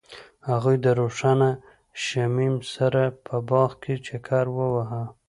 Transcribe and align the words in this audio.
هغوی 0.49 0.75
د 0.85 0.87
روښانه 0.99 1.49
شمیم 2.05 2.55
سره 2.73 3.01
په 3.25 3.35
باغ 3.49 3.71
کې 3.83 3.95
چکر 4.07 4.45
وواهه. 4.57 5.03